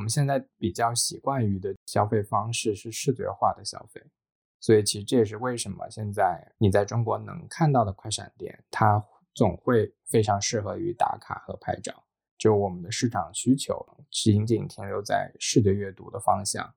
[0.00, 4.00] 我们现在比较习惯于的消费方式是视觉化的消费，
[4.58, 11.92] 所以其实这也是为什么现在你在中国能看到的快闪店，它总会非常适合于打卡和拍照。
[12.38, 13.76] 就我们的市场需求
[14.10, 16.72] 仅仅停留在视觉阅读的方向。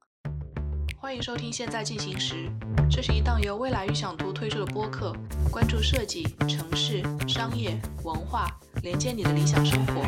[0.98, 2.50] 欢迎收听《现在进行时》，
[2.92, 5.16] 这是一档由未来预想图推出的播客，
[5.50, 8.50] 关注设计、城市、商业、文化，
[8.82, 10.02] 连接你的理想生活。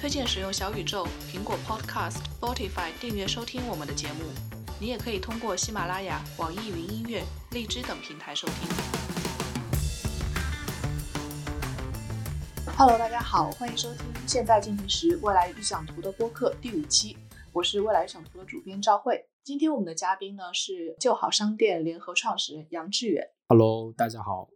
[0.00, 4.24] 推荐使用小宇宙、苹果 Podcast、Spotify 订阅收听我们的节目。
[4.80, 8.56] 你也可以通过喜马拉雅、网易云音乐、荔枝等平台收听。
[12.78, 17.18] Hello，大家好，欢迎收听《现在进行时》未来预想图的播客第五期。
[17.52, 19.26] 我是未来预想图的主编赵慧。
[19.44, 23.28] 今天我们的嘉宾呢是旧好商店联合创始人杨致远。
[23.48, 24.48] Hello，大家好。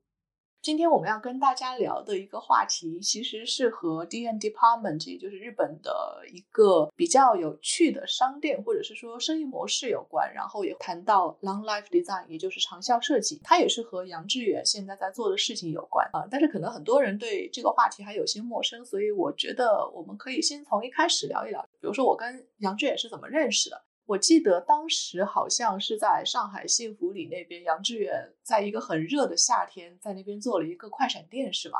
[0.65, 10.33] 今天我们要跟大家聊的一个话题，其实是和 D N Department，也就是日本的一个比较有趣的商店或者是说生意模式有关。
[10.33, 16.27] 然后也谈到 Long Life Design，也就是长效设计，它也是和杨致远现在在做的事情有关啊。
[16.31, 23.85] 但是可能很多人对这个话题还有些陌生，所以我觉得我们可以先从一开始聊一聊，比如说我跟杨致远是怎么认识的。
[24.07, 31.79] 我记得当时好像是在上海幸福里那边，杨致远在一个很热的夏天，在那边做了一个快闪店，是吗？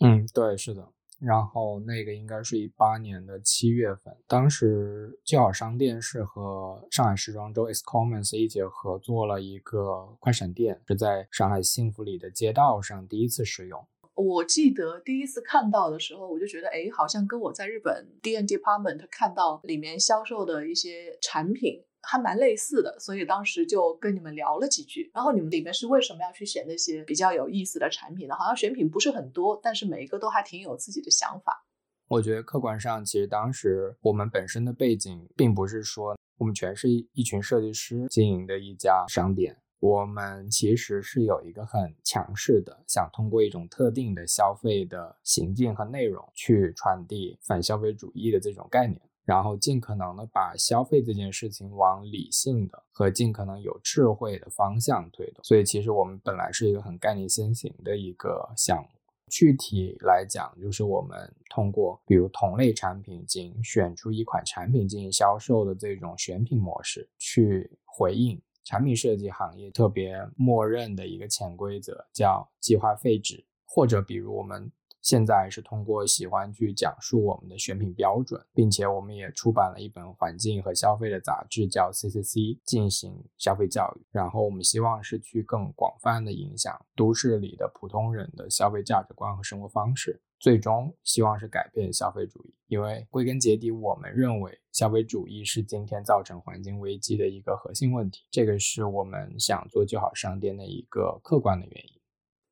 [0.00, 0.92] 嗯，对，是的。
[1.20, 13.86] 然后那个应该是一八年的七月份，当时旧好商店是和上海时装周 S Commons 一起合作了一个快闪店，是在上海幸福里的街道上第一次使用。
[14.14, 25.10] 我记得第一次看到的时候，我就觉得，哎，好像跟我在日本 D N Department 看到里面销售的一些产品还蛮类似的，所以当时就跟你们聊了几句。
[25.12, 28.34] 然后你们里面是为什么要去选那些比较有意思的产品呢？
[28.36, 31.66] 好像选品不是很多，但是每一个都还挺有自己的想法。
[32.06, 39.56] 我觉得客观上，其实当时我们本身的背景，并不是说我们全是一一群设计师经营的一家商店。
[39.84, 55.44] 我们其实是有一个很强势的，想通过一种特定的消费的行径和内容去传递反消费主义的这种概念，然后尽可能的把消费这件事情往理性的和尽可能有智慧的方向推动。
[55.44, 58.88] 所以，其实我们本来是一个很概念先行的一个项目。
[59.30, 68.40] 具体来讲，就是我们通过比如同类产品进行选出一款产品进行销售的这种选品模式，去回应。
[68.64, 74.70] 产品设计行业特别默认的一个潜规则叫计划废纸，或者比如我们
[75.04, 90.22] 现在是通过喜欢去讲述我们的选品标准，并且我们也出版了一本环境和消费的杂志叫 CCC 进行消费教育，然后我们希望是去更广泛的影响都市里的普通人的消费价值观和生活方式。
[90.40, 98.22] 最终希望是改变消费主义，因为归根结底，我们认为消费主义是今天造成环境危机的一个核心问题。
[98.30, 102.03] 这个是我们想做就好商店的一个客观的原因。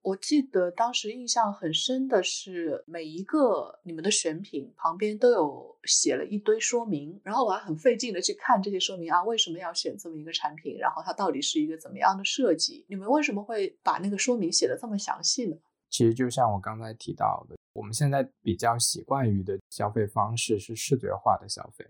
[0.02, 12.84] 我记得当时印象很深的是，每一个你们的选品旁边都有写了一堆说明，然后我还很费劲的去看这些说明啊，为什么要选这么一个产品，然后它到底是一个怎么样的设计？
[12.88, 15.56] 你们为什么会把那个说明写的这么详细呢？
[15.88, 17.56] 其实就像我刚才提到的。
[17.74, 21.86] 我们现在比较习惯于的消费方式是视觉化的消费，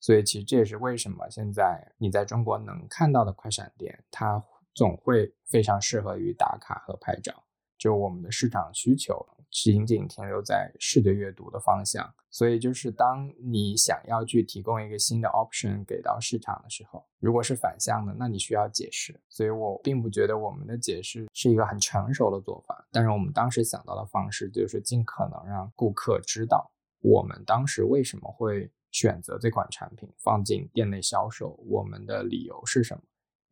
[0.00, 4.42] 所以其实这也是为什么现在你在中国能看到的快闪店，它
[4.74, 7.44] 总会非常适合于打卡和拍照。
[7.78, 19.18] 就我们的市场需求仅仅停留在视觉阅读的方向，所以就是当你想要去提供一个新的 option 给到市场的时候，如果是反向的，那你需要解释。
[19.28, 33.02] 所以我并不觉得我们的解释是一个很成熟的做法，但是我们当时想到的方式就是尽可能让顾客知道我们当时为什么会选择这款产品放进店内销售，我们的理由是什么？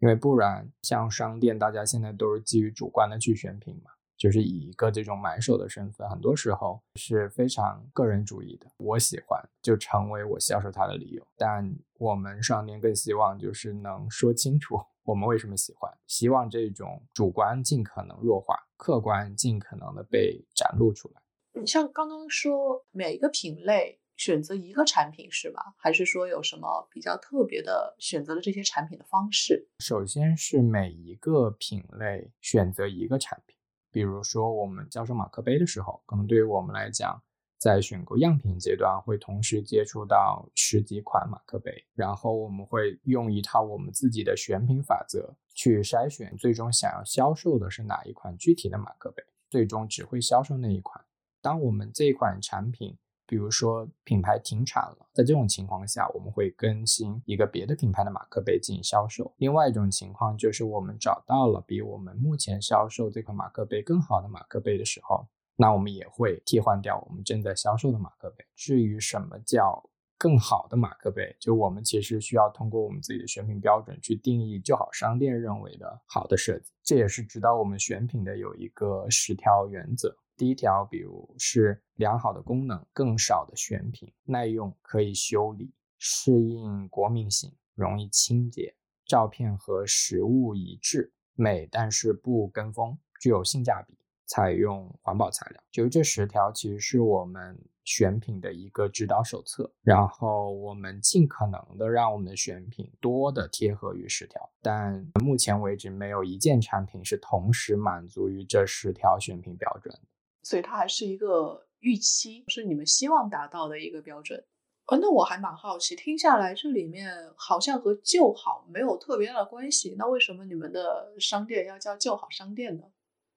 [0.00, 3.92] 因为不然，像商店，大家现在都是基于主观的去选品嘛。
[4.16, 8.66] 就是以一个这种买手的身份，很多时候是非常个人主义的。
[8.78, 21.22] 我喜欢就成为我销售它的理由，但我们商店更希望就是能说清楚我们为什么喜欢，希望这种主观尽可能弱化，客观尽可能的被展露出来。
[21.53, 25.74] 你像刚刚说每一个品类选择一个产品是吧？
[25.77, 29.69] 还是说有什么比较特别的选择了这些产品的方式？
[29.78, 33.55] 首先是每一个品类选择一个产品。
[33.97, 37.19] 比如说，我们销售马克杯的时候，可能对于我们来讲，
[37.57, 51.03] 在选购样品阶段会同时接触到十几款马克杯，然后我们会用一套我们自己的选品法则去筛选，最终想要销售的是哪一款具体的马克杯，最终只会销售那一款。
[51.41, 59.34] 当我们这款产品比如说品牌停产了，在这种情况下，我们会更新一个别的品牌的马克杯进行销售。
[59.38, 65.26] 另外一种情况就是我们找到了比我们目前销售这款马克杯更好的马克杯的时候，
[65.56, 68.44] 那我们也会替换掉我们正在销售的马克杯。
[68.54, 69.82] 至于什么叫
[70.18, 76.72] 更好的马克杯，就我们其实需要通过我们自己的选品标准去定义就好商店认为的好的设计。
[76.82, 80.16] 这也是指导我们选品的有一个十条原则。
[80.36, 88.74] 第一条，比如是良好的功能、更少的选品、耐用、可以修理、适应国民型、容易清洁、
[89.06, 93.97] 照片和实物一致、美但是不跟风、具有性价比、
[94.27, 95.62] 采用环保材料。
[95.71, 99.72] 就这十条，其实是我们选品的一个指导手册。
[99.80, 109.98] 然后我们尽可能的让我们的选品多的贴合于十条，但目前为止没有一件产品是同时满足于这十条选品标准。
[110.47, 114.45] 所以它还是一个预期，是你们希望达到的一个标准。
[114.87, 119.97] 呃，那我还蛮好奇，听下来这里面好像和旧好没有特别大的关系。
[119.98, 122.84] 那为什么你们的商店要叫旧好商店呢？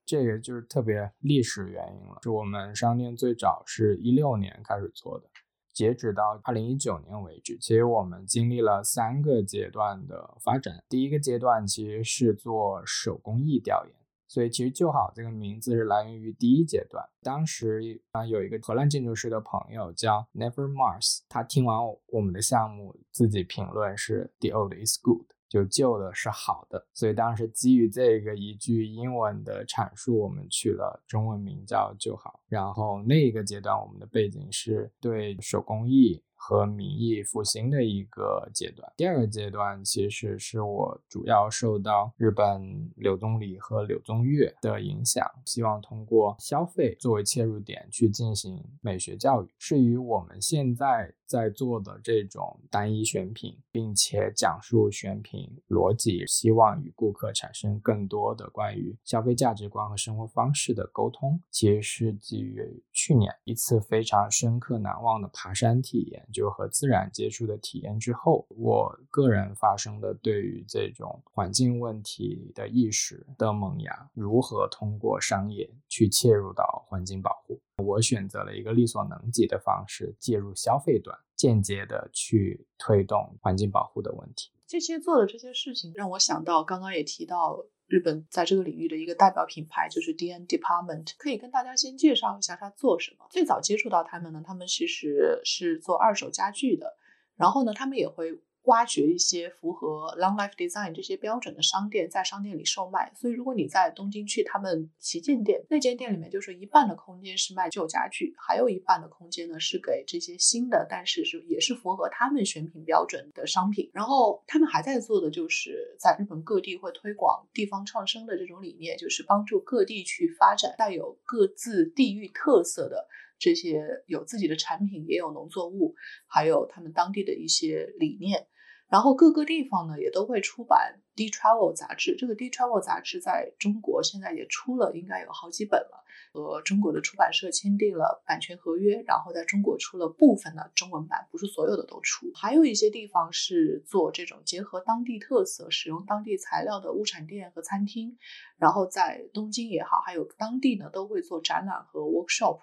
[0.06, 2.20] 这个就是特别历史原因了。
[2.22, 5.26] 是我们商店最早是一六年开始做的，
[5.74, 10.84] 截止到二零一九年为止，其实我们经历了三个阶段的发展。
[10.88, 13.96] 第一个阶段其实是做手工艺调研。
[14.30, 21.80] 所以其实就好这个名字是来源于第一阶段，当时啊有一个荷兰建筑师的朋友叫 Never Mars，他听完
[22.10, 26.88] 我们的项目，自己评论是 The old is good，就旧的是好的。
[26.94, 32.40] 所以当时基于这个一句英文的阐述，我们取了中文名叫就好。
[32.48, 36.24] 然后那一个阶段，我们的背景是对手工艺。
[36.39, 38.91] 和民意复兴的一个阶段。
[38.95, 49.50] 第二个阶段其实是我主要受到日本柳宗理和柳宗悦的影响，希望通过消费作为切入点去进行美学教育。
[49.57, 66.28] 是与我们现在在做的这种单一选品，并且讲述选品逻辑，希望与顾客产生更多的关于消费价值观和生活方式的沟通，其实是基于去年一次非常深刻难忘的爬山体验。
[66.34, 84.52] 就和自然接触的体验之后，我个人发生的对于这种环境问题的意识的萌芽，如何通过商业去切入到环境保护，我选择了一个力所能及的方式介入消费端，间接的去推动环境保护的问题。
[84.68, 87.66] 这些做的这些事情让我想到，刚刚也提到。
[87.92, 93.26] 日本在这个领域的一个代表品牌就是 D&N Department，可以跟大家先介绍一下它做什么。
[93.31, 96.98] 最早接触到他们呢，他们其实是做二手家具的，
[97.36, 98.40] 然后呢，他们也会。
[98.69, 103.12] 挖掘一些符合 Long Life Design 这些标准的商店，在商店里售卖。
[103.16, 113.89] 所以，如果你在东京去他们旗舰店，那间店里面就是一半的空间是卖旧家具，还有一半的空间呢是给这些新的，但是是也是符合他们选品标准的商品。
[113.92, 123.07] 然后，他们还在做的就是在日本各地会推广地方创生的这种理念，就是帮助各地去发展带有各自地域特色的。
[123.42, 125.95] 这些有自己的产品，也有农作物，
[126.27, 128.48] 还有他们当地的一些理念。
[128.89, 132.15] 然后各个地方呢，也都会出版 D Travel 杂志。
[132.18, 136.03] 这个 D Travel 杂志在中国现在也出了，应该有好几本了。
[136.31, 142.27] 和中国的出版社签订了版权合约，然后在中国出了部分的中文版，不是所有的都出。
[142.36, 148.15] 还有一些地方是做这种结合当地特色、使用当地材料的物产店和餐厅。
[148.58, 152.60] 然后在东京也好，还有当地呢，都会做展览和 workshop。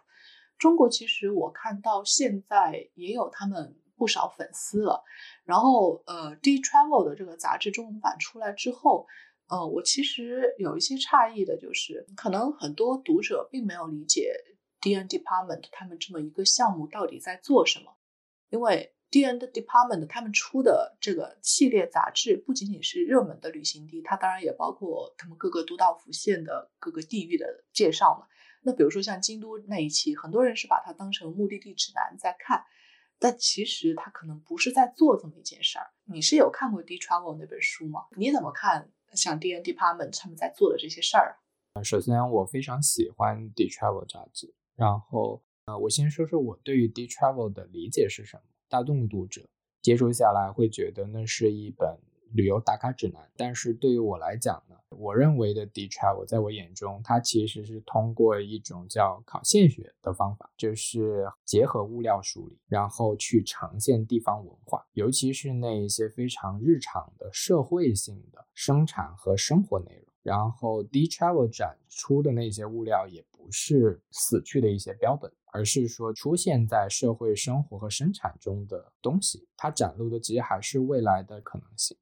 [0.58, 5.02] 中国其实我看到现在也有他们不少粉丝了，
[5.44, 9.06] 然后呃，D Travel 的这个杂志中文版出来之后，
[9.48, 14.34] 呃，我其实有一些诧异的，就是可能很多读者并没有理解
[14.80, 17.96] D N Department 他们这么一个项目到底在做什么，
[18.50, 28.26] 因为 D N 的 Department 他们出的这个系列杂志不仅仅是热门的旅行地，它当然也包括他们各个都道府县的各个地域的介绍嘛。
[28.62, 32.64] 那比如说像京都那一期，很多人是把它当成目的地指南在看，
[33.18, 35.86] 但其实他可能不是在做这么一件事儿。
[36.04, 38.06] 你是有看过《D Travel》那本书吗？
[38.16, 41.38] 你怎么看像 D N Department 他们在做的这些事儿
[41.74, 41.82] 啊？
[41.82, 44.54] 首先，我非常喜欢《D Travel》杂志。
[44.74, 48.42] 然后，呃，我先说说我对于《D Travel》的理解是什么。
[48.68, 49.48] 大众读者
[49.80, 51.98] 接触下来会觉得那是一本。
[52.32, 70.04] 旅游打卡指南，但是对于我来讲呢，我认为的 D travel 在我眼中，它其实是通过一种叫考现学的方法，就是结合物料梳理，然后去呈现地方文化，尤其是那一些非常日常的社会性的生产和生活内容。
[70.22, 75.32] 然后 D travel 展出的那些物料也不是死去的一些标本。
[75.52, 81.96] 而是说出现在社会生活和生产中的东西，它展露的其实还是未来的可能性。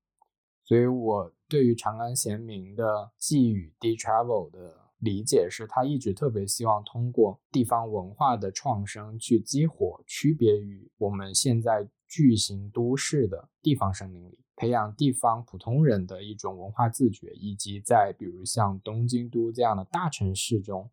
[0.64, 14.38] 所以我对于长安贤明的寄语 D Travel 的理解是，他一直特别希望通过地方文化的创生去激活区别于我们现在巨型都市的地方生命力。
[14.56, 20.88] 培养地方普通人的一种文化自觉，以及在比如像东京都这样的大城市中，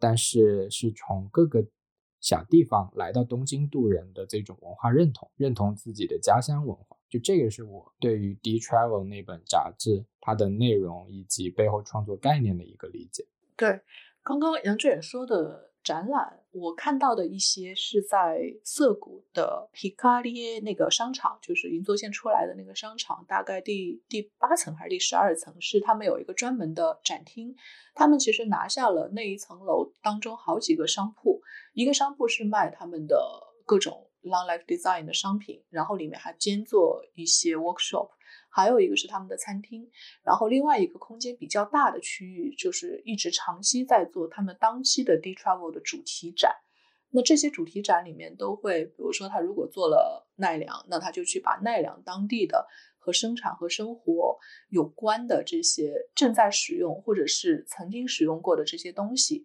[0.00, 1.64] 但是是从各个
[2.20, 13.26] 小地方来到东京度人的这种文化认同，认同自己的家乡文化，就这个是我对于《D Travel》那本杂志它的内容以及背后创作概念的一个理解。
[13.56, 13.80] 对，
[14.22, 15.66] 刚刚杨志远说的。
[15.86, 27.54] 展览我看到的一些是在涩谷的 Hikari 那个商场，就是银座线出来的那个商场，大概第第八层还是第十二层，是他们有一个专门的展厅。
[27.94, 31.40] 他们其实拿下了那一层楼当中好几个商铺，
[31.72, 33.16] 一个商铺是卖他们的
[33.64, 38.10] 各种 long life design 的商品，然后里面还兼做一些 workshop。
[38.48, 39.90] 还有一个是他们的餐厅，
[40.22, 46.54] 然后另外一个空间比较大的区域，就是一直长期在做他们当期的 D Travel 的主题展。
[47.10, 52.66] 那这些主题展里面都会，比如说他如果做了奈良，那他就去把奈良当地的
[52.98, 54.38] 和生产和生活
[54.70, 59.44] 有关的这些正在使用或者是曾经使用过的这些东西。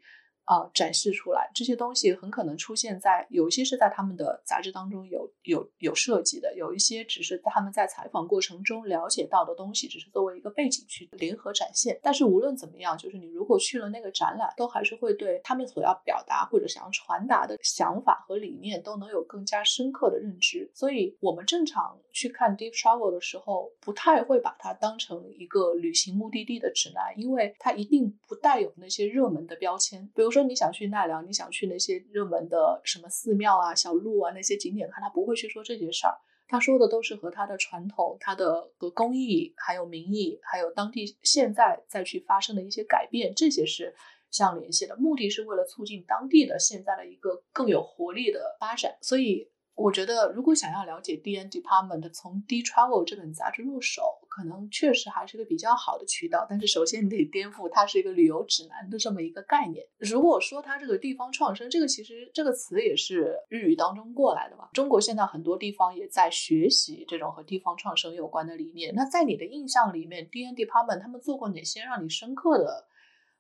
[0.52, 11.98] 啊，展示出来这些东西很可能出现在有一些是在他们的杂志当中有有有设计的，有一些只是他们在采访过程中了解到的东西，只是作为一个背景去联合展现。
[12.04, 20.70] 但是无论怎么样，就是你如果去了那个展览，都还是会对他们所要表达或者想要传达的想法和理念都能有更加深刻的认知。
[20.74, 30.32] 所以，我们正常去看 Deep Travel 的时候，不太会把它当成一个旅行目的地的指南，因为它一定不带有那些热门的标签，比如。
[30.32, 36.18] 说你想去奈良，你想去那些热门的什么寺庙啊、小路啊那些景点看，他不会去说这些事儿。
[36.48, 43.96] 他说的都是和他的传统、他的和工艺、还有民意、还有当地现在再去发生的一些改变，这些是
[44.30, 44.96] 相联系的。
[44.98, 48.98] 目的是为了促进当地的现在的一个更有活力的发展。
[49.02, 49.50] 所以。
[49.74, 56.48] 我觉得，如果想要了解 D N Department，从 D Travel 这本杂志入手，可能确实还是个比较好的渠道。
[56.50, 59.86] 但是，首先你得颠覆它是一个旅游指南的这么一个概念。
[60.00, 64.70] 如果说它这个地方创生，这个其实这个词也是日语当中过来的嘛。
[64.72, 68.96] 中国现在很多地方也在学习这种和地方创生有关的理念。
[68.96, 72.88] 那在你的印象里面，D N Department 他们做过哪些让你深刻的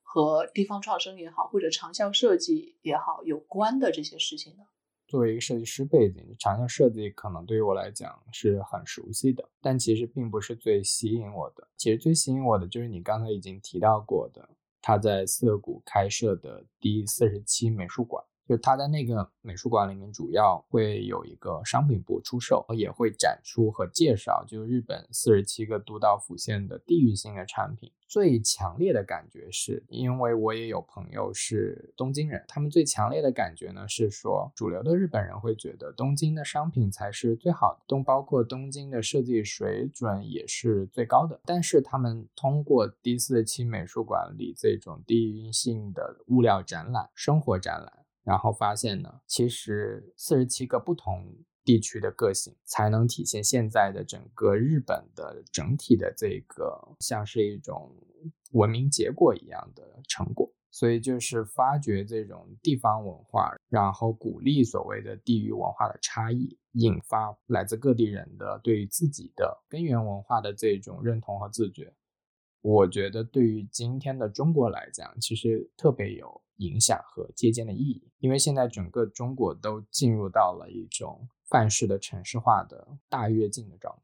[0.03, 4.63] 和地方创生也好，或者长效设计也好有关的这些事情呢？
[5.11, 11.67] 作为一个设计师背景，长效设计可能对于我来讲是很熟悉的，但其实并不是最吸引我的。
[11.75, 14.47] 其实最吸引我的就是你刚才已经提到过的，
[14.81, 18.23] 他在涩谷开设的第四十七美术馆。
[18.51, 27.89] 就他在那个美术馆里面，主要会有一个商品部出售，也会展出和介绍，就日本四十七个都道府县的地域性的产品。
[28.09, 41.39] 最强烈的感觉是，因为我也有朋友是东京人，他们最强烈的感觉呢是说，主流的日本人会觉得东京的商品才是最好的，东包括东京的设计水准也是最高的。
[41.45, 48.00] 但是他们通过第四十七美术馆里这种地域性的物料展览、生活展览。
[48.23, 57.95] 然后发现呢，其实四十七个不同地区的个性，才能体现现在的整个日本的整体的这个像是一种
[58.51, 60.51] 文明结果一样的成果。
[60.73, 71.93] 所以就是发掘这种地方文化，然后鼓励所谓的地域文化的差异，引发来自各地人的对于自己的根源文化的这种认同和自觉。
[72.61, 76.41] 我觉得对于今天的中国来讲，其实特别有。
[76.57, 83.91] 影响和借鉴的意义，因为现在整个中国都进入到了一种范式的城市化的大跃进的状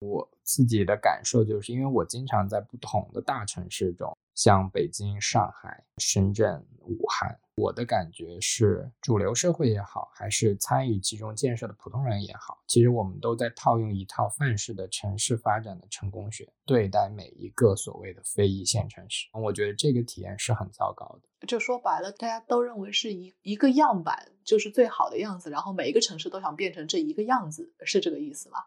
[0.00, 4.12] 我自己的感受就是，因为我经常在不同的大城市中。
[4.34, 19.28] 像北京、上海、深圳、武汉，我的感觉是，主流社会也好，还是参与其中建设的普通人也好，其实我们都在套用一套范式的城市发展的成功学，对待每一个所谓的非一线城市。
[19.32, 21.46] 我觉得这个体验是很糟糕的。
[21.46, 28.58] 就说白了，大家都认为是一一个样板就是最好的样子，然后每一个城市都想变成这一个样子，是这个意思吗？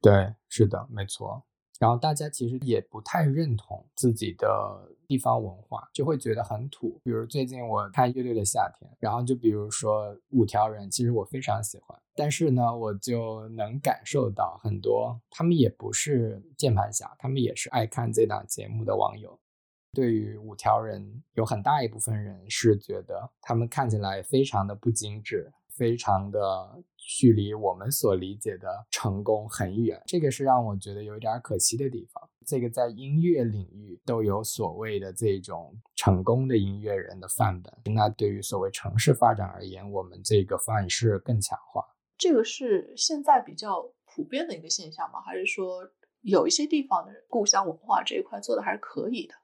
[0.00, 1.44] 对，是的，没错。
[1.80, 4.48] 然后大家其实也不太认同自己的
[5.08, 7.00] 地方文化，就会觉得很土。
[7.02, 19.38] 比如最近我看《乐队的夏天》，然后就比如说五条人，其实我非常喜欢，但是呢，我就能感受到很多他们也不是键盘侠，他们也是爱看这档节目的网友。
[19.92, 26.38] 对于五条人，有很大一部分人是觉得他们看起来非常的不精致，非常的
[26.96, 30.02] 距离我们所理解的成功很远。
[30.06, 32.28] 这个是让我觉得有点可惜的地方。
[32.46, 41.82] 这个在音乐领域都有所谓的这种成功的音乐人的范本，那对于所谓城市发展而言，我们这个范式更强化。
[42.18, 45.20] 这个是现在比较普遍的一个现象吗？
[45.20, 45.90] 还是说
[46.20, 49.34] 有一些地方的故乡文化这一块做的还是可以的？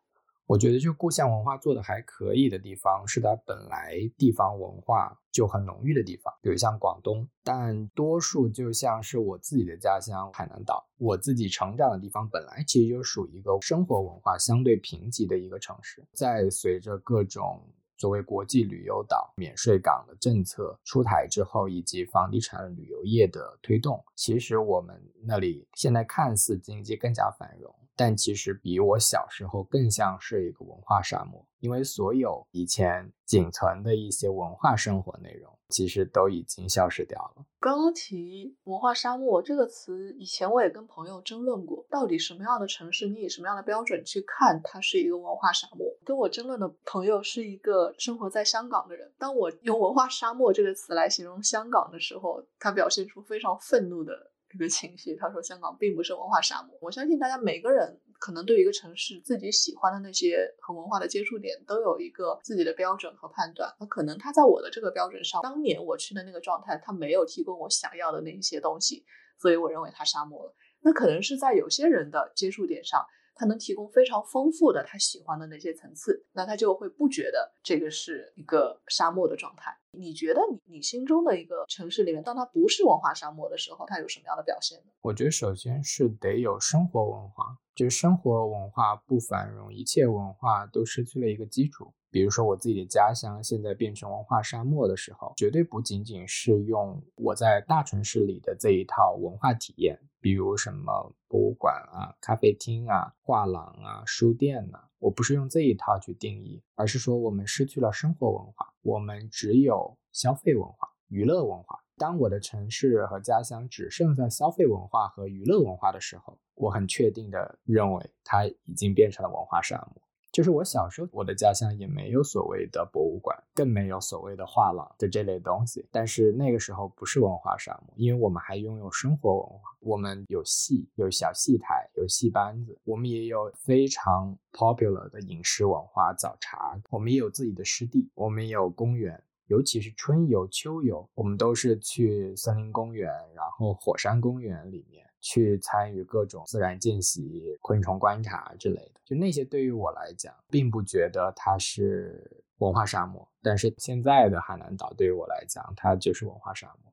[0.51, 7.25] 我觉得，就故乡文化做的还可以的地方，是它本来地方文化就很浓郁的地方，比如像广东。
[7.45, 16.05] 但多数就像是我自己的家乡海南岛，我自己成长的地方，本来其实就属于一个生活文化相对贫瘠的一个城市。
[16.15, 17.65] 在随着各种
[17.97, 27.73] 作为国际旅游岛、免税港的政策出台之后，以及房地产旅游业的推动，其实我们那里现在看似经济更加繁荣。
[28.01, 37.45] 但其实比我小时候更像是一个文化沙漠，因为所有以前仅存的一些文化生活内容，其实都已经消失掉了。
[37.61, 45.87] 刚刚提“文化沙漠”这个词，以前我也跟朋友争论过，到底什么样的城市，你以什么样的标准去看它是一个文化沙漠？
[46.03, 54.30] 跟我争论的朋友是一个生活在香港的人，当我用“文化沙漠”这个词来形容香港的时候，他表现出非常愤怒的。
[54.51, 56.77] 这个情绪，他说香港并不是文化沙漠。
[56.81, 63.73] 我相信大家每个人可能对一个城市自己喜欢的那些和文化的接触点都有一个自己的标准和判断。
[63.79, 69.05] 那可能他在我的这个标准上，当年我去的那个状态，他没有提供我想要的那一些东西，
[69.39, 70.55] 所以我认为他沙漠了。
[70.83, 73.07] 那可能是在有些人的接触点上。
[73.41, 79.75] 他能提供非常丰富的他喜欢的那些层次，那他就会不觉得这个是一个沙漠的状态。
[79.93, 84.93] 你觉得你你心中的一个城市里面，当它不是文化沙漠的时候，它有什么样的表现呢？
[85.01, 91.95] 我觉得首先是得有生活文化，就是生活文化不繁荣，一切文化都失去了一个基础。
[92.11, 99.99] 比如说我自己的家乡现在变成文化沙漠的时候，绝对不仅仅是用我在大城市里的这一套文化体验。
[100.21, 111.79] 比如什么博物馆啊、咖啡厅啊、画廊啊、书店呐，我不是用这一套去定义，而是说我们失去了生活文化，我们只有消费文化、娱乐文化。
[111.97, 120.03] 当我的城市和家乡只剩下消费文化和娱乐文化的时候，我很确定的认为它已经变成了文化沙漠。
[120.33, 125.85] 就是我小时候，我的家乡也没有所谓的博物馆，更没有所谓的画廊的这类东西。
[125.91, 145.05] 但是那个时候不是文化沙漠，因为我们还拥有生活文化，我们有戏，有小戏台，有戏班子，我们也有非常 popular 的饮食文化，早茶，我们也有自己的湿地，我们也有公园，尤其是春游、秋游，我们都是去森林公园，然后火山公园里面。
[145.21, 153.27] 去参与各种自然见习、昆虫观察之类的，就那些对于我来讲，并不觉得它是文化沙漠。
[153.43, 156.93] 但是现在的海南岛对于我来讲，它就是文化沙漠。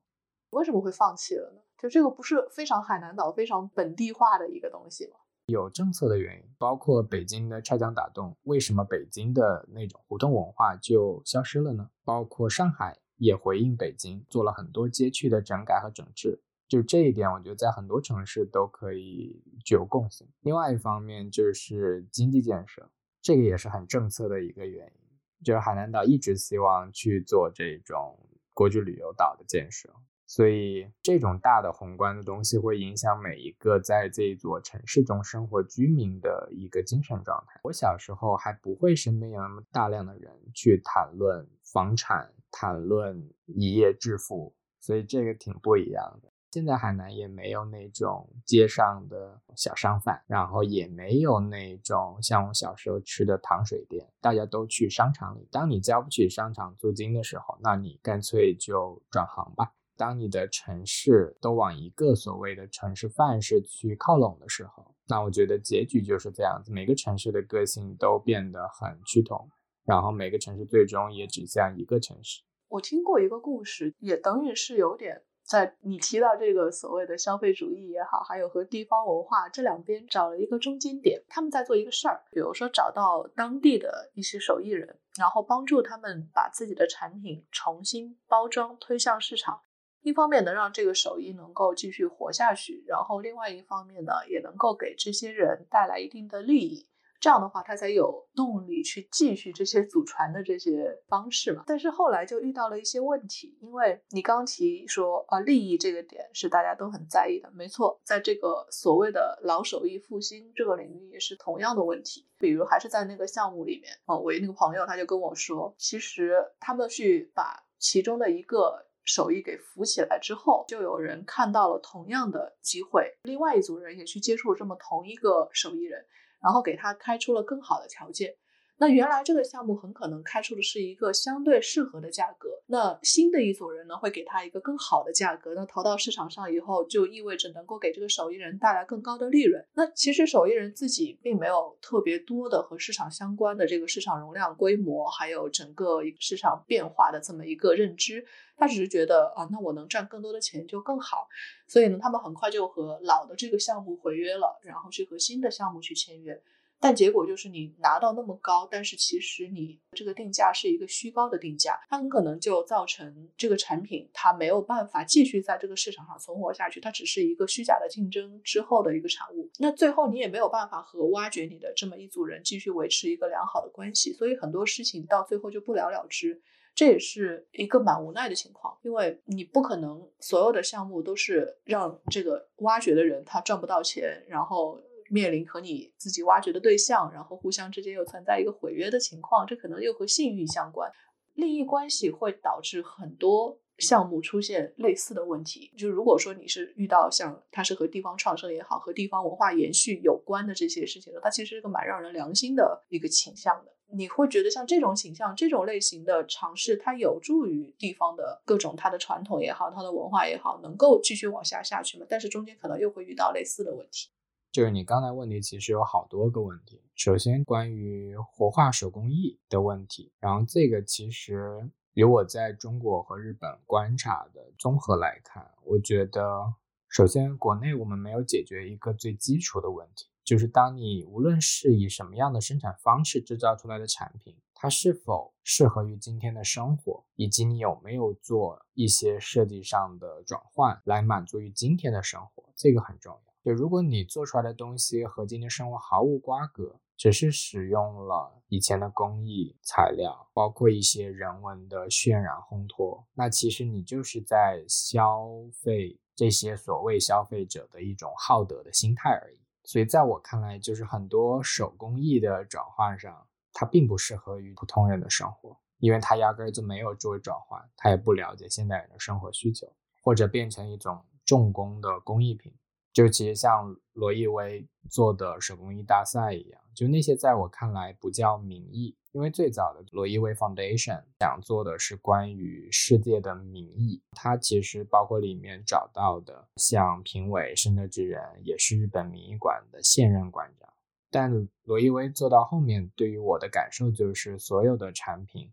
[0.52, 1.62] 为什么会放弃了呢？
[1.78, 5.18] 就这个不是非常海南岛、非常本地化的一个东西吗？
[5.48, 11.90] 有政策的原因，包括北京的拆墙打洞，为什么北京的那种胡同文化就消失了呢？
[12.04, 16.42] 包括上海也回应北京，做了很多街区的整改和整治。
[16.67, 20.27] 就这一点，我觉得在很多城市都可以具有共性。
[20.41, 22.89] 另外一方面就是经济建设，
[23.21, 25.08] 这个也是很政策的一个原因。
[25.45, 28.19] 就是海南岛一直希望去做这种
[28.53, 29.88] 国际旅游岛的建设，
[30.25, 37.62] 所以这种大的宏观的东西会影响每一个在这座城市中生活居民的一个精神状态。
[37.63, 46.34] 我小时候还不会身边有那么大量的人去谈论房产、谈论一夜致富，所以这个挺不一样的。
[46.52, 55.48] 现在海南也没有那种街上的小商贩，然后也没有那种像我小时候吃的糖水店，大家都去商场里。
[55.52, 59.74] 当你交不起商场租金的时候，那你干脆就转行吧。
[59.98, 69.50] 当你的城市都往一个所谓的城市范式去靠拢的时候，那我觉得结局就是这样子：每个城市的个性都变得很趋同，
[69.84, 72.42] 然后每个城市最终也指向一个城市。
[72.70, 75.24] 我听过一个故事，也等于是有点。
[75.48, 89.62] 在你提到这个所谓的消费主义也好，还有和地方文化这两边找了一个中间点，他们在做一个事儿，比如说找到当地的一些手艺人，然后帮助他们把自己的产品重新包装推向市场。
[90.02, 96.88] 一方面能让这个手艺能够继续活下去，然后另外一方面呢，也能够给这些人带来一定的利益，
[97.19, 101.63] 这样的话，他才有动力去继续这些祖传的这些方式嘛。
[101.65, 112.27] 但是后来就遇到了一些问题，因为你刚提说啊，利益这个点是大家都很在意的，没错，在这个所谓的老手艺复兴这个领域也是同样的问题。
[112.38, 118.86] 比如还是在那个项目里面啊，我那个朋友他就跟我说，其实他们去把其中的一个。
[119.10, 126.06] 手艺给扶起来之后，就有人看到了同样的机会，另外一组人也去接触这么同一个手艺人，
[126.41, 128.36] 然后给他开出了更好的条件。
[128.80, 139.66] 那原来这个项目很可能开出的是一个相对适合的价格，那新的一组人呢会给他一个更好的价格，那投到市场上以后，就意味着能够给这个手艺人带来更高的利润。
[139.74, 148.24] 那其实手艺人自己并没有特别多的和市场相关的这个市场容量、规模，还有整个市场变化的这么一个认知，
[148.56, 151.28] 他只是觉得啊，那我能赚更多的钱就更好，
[151.68, 156.40] 所以呢，他们很快就和老的这个项目毁约了，然后去和新的项目去签约。
[156.80, 169.50] 但结果就是你拿到那么高，但是其实你这个定价是一个虚高的定价，它很可能就造成这个产品它没有办法继续在这个市场上存活下去，它只是一个虚假的竞争之后的一个产物。
[169.58, 176.40] 那最后你也没有办法和挖掘你的这么一组人继续维持一个良好的关系，所以很多事情到最后就不了了之，
[176.76, 184.80] 这也是一个蛮无奈的情况，因为你不可能所有的项目都是让这个挖掘的人他赚不到钱，然后。
[185.10, 190.91] 面临和你自己挖掘的对象，然后互相之间又存在一个毁约的情况，这可能又和信誉相关，
[191.34, 195.72] 利益关系会导致很多项目出现类似的问题。
[195.78, 203.74] 就如果说你是遇到像它是和地方创生也好，和地方文化延续有关的这些事情的，它其实是个蛮让人良心的一个倾向的。
[203.89, 212.06] 你会觉得像这种倾向、这种类型的尝试，它有助于地方的各种它的传统也好，它的文化也好，能够继续往下下去吗？
[212.10, 214.10] 但是中间可能又会遇到类似的问题。
[214.52, 216.82] 就是你刚才问题其实有好多个问题。
[216.96, 226.54] 首先，关于活化手工艺的问题，然后这个其实由我在中国和日本观察的综合来看，我觉得
[226.88, 243.27] 首先国内我们没有解决一个最基础的问题，就是当你无论是以什么样的生产方式制造出来的产品，它是否适合于今天的生活，以及你有没有做一些设计上的转换来满足于今天的生活，这个很重要。
[243.48, 259.40] 就如果你做出来的东西和今天生活毫无瓜葛，只是使用了以前的工艺材料，包括一些人文的渲染烘托，那其实你就是在消费这些所谓消费者的一种好德的心态而已。
[259.64, 269.66] 所以在我看来，就是很多手工艺的转换上，它并不适合于普通人的生活，因为它压根儿就没有做转换，它也不了解现代人的生活需求，
[270.04, 272.54] 或者变成一种重工的工艺品。
[272.98, 290.68] 就其实像罗意威做的手工艺大赛一样，就那些在我看来不叫民意，因为最早的罗意威 Foundation 想做的是关于世界的民意，它其实包括里面找到的像评委深德之人，也是日本民意馆的现任馆长。
[291.12, 295.52] 但罗意威做到后面，对于我的感受就是所有的产品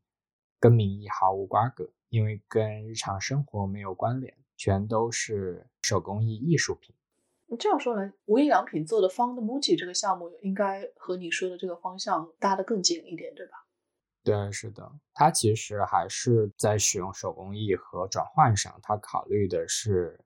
[0.58, 6.94] 跟民意毫无瓜葛，因为跟日常生活没有关联，全都是手工艺艺术品。
[7.58, 13.52] 这样说来，无印良品做的 Found Muji 这个项目，应该和你说的这个方向搭得更紧一点，对吧？
[14.24, 20.18] 对，是的，它其实还是在使用手工艺和转换上，它考虑的是。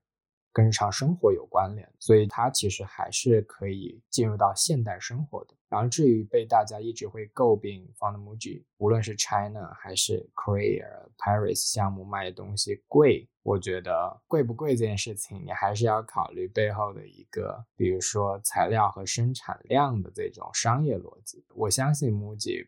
[0.58, 5.54] 跟日常生活有关联，所以它其实还是可以进入到现代生活的。
[5.68, 10.84] 然后至于被大家一直会诟病 f o u n d Muji，无论是 China 还是 Korea、
[11.16, 21.44] Paris 项目卖的东西贵，我觉得贵不贵这件事情，你还是要考虑背后的一个，比如说材料和生产量的这种商业逻辑。
[21.54, 22.66] 我相信 Muji。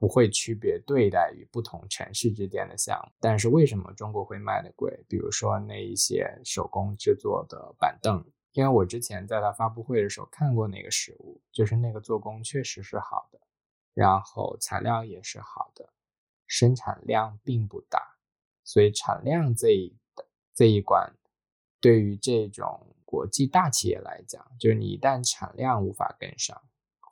[0.00, 5.04] 不会区别对待于不同城市之间的项目，但是为什么中国会卖的贵？
[5.06, 13.38] 比如说那一些手工制作的板凳，因为我之前在他发布会的时候看过那个实物，就是那个做工确实是好的，
[13.92, 15.92] 然后材料也是好的，
[16.46, 18.00] 生产量并不大，
[18.64, 19.94] 所以产量这一
[20.54, 21.12] 这一关，
[21.78, 26.58] 对于这种国际大企业来讲，就是你一旦产量无法跟上。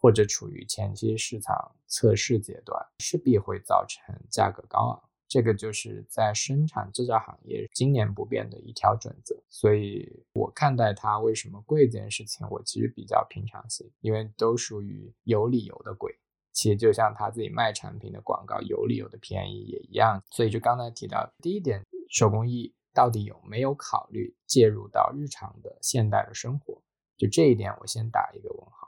[0.01, 5.03] 或者处于前期市场测试阶段，势必会造成价格高昂。
[5.27, 9.37] 这个就是在生产制造行业经年不变的一条准则。
[9.51, 16.19] 所以我看待它为什么贵这件事情，我其实比较平常心，因为都属于有理由的贵。
[16.53, 20.21] 其实就像他自己卖产品的广告，有理由的便宜也一样。
[20.31, 26.83] 所以就刚才提到第一点，手工艺到底有没有考虑介入到日常的现代的生活？
[27.19, 28.88] 就这一点，我先打一个问号。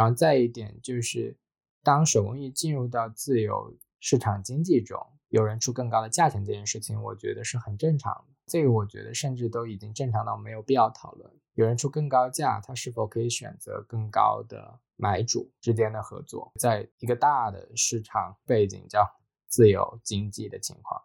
[0.00, 1.36] 然后再一点就是，
[1.82, 8.34] 当手工艺进入到自由市场经济中，有人出更高的价钱这件事情，我觉得是很正常的。
[8.46, 11.30] 这个我觉得甚至都已经正常到没有必要讨论。
[11.52, 19.06] 有人出更高价，他是否可以选择更高的买主之间的合作，在一个大的市场背景叫
[19.48, 20.98] 自由经济的情况，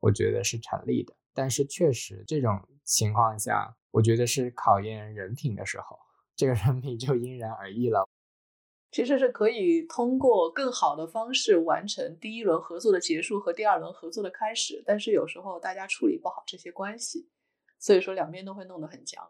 [0.00, 1.14] 我觉得是成立的。
[1.32, 5.96] 但是确实这种情况下，我觉得是考验人品的时候，
[6.34, 8.08] 这个人品就因人而异了。
[8.92, 17.26] 其实是可以通过更好的方式完成第一轮合作的结束和第二轮合作的开始，但是有时候大家处理不好这些关系，
[17.78, 19.26] 所以说两边都会弄得很僵。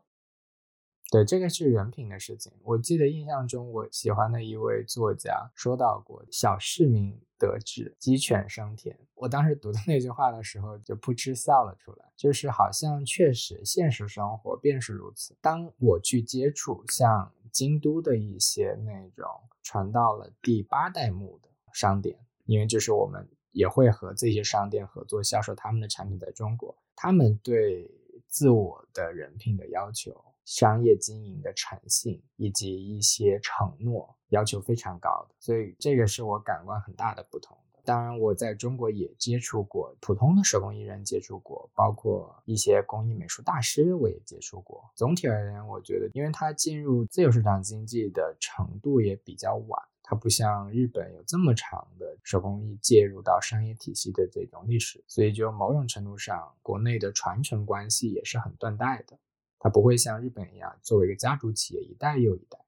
[1.13, 2.51] 对，这个是人品的事情。
[2.65, 12.11] 我记得印象中，我喜欢的一位作家说到过：“小市民得志，鸡犬升天。”我当时读到那句话的时候，就噗嗤笑了出来。
[12.17, 15.37] 就是好像确实现实生活便是如此。
[15.43, 19.29] 当我去接触像京都的一些那种
[19.63, 27.89] 传到了第八代目的商店，因为就是我们也会和这些商店合作销售他们的产品在中国，他们对
[28.27, 30.25] 自我的人品的要求。
[30.45, 37.57] 商业经营的诚信以及一些承诺要求非常高的，所以这个是我感官很大的不同。
[37.85, 44.89] 当然，我在中国也接触过普通的手工艺人，接触过，包括一些工艺美术大师，我也接触过。
[44.95, 59.19] 总体而言，我觉得，因为它进入自由市场经济的程度也比较晚，它不像日本有这么长的手工艺介入到商业体系的这种历史，所以就某种程度上，国内的传承关系也是很断代的。
[59.59, 62.59] 它不会像日本一样作为一个家族企业一代又一代，